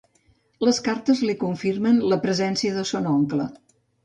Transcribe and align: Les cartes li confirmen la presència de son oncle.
Les 0.67 0.79
cartes 0.87 1.21
li 1.27 1.35
confirmen 1.43 2.01
la 2.15 2.19
presència 2.25 2.79
de 2.79 2.87
son 2.95 3.13
oncle. 3.13 3.49